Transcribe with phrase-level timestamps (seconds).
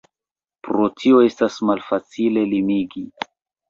[0.67, 3.09] Pro tio estas malfacile limigi.